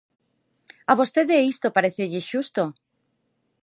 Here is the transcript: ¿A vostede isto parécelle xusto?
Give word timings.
¿A 0.91 0.93
vostede 0.99 1.45
isto 1.53 1.75
parécelle 1.75 2.21
xusto? 2.29 2.63